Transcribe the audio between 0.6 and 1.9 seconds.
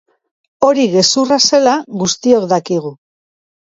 Hori gezurra zela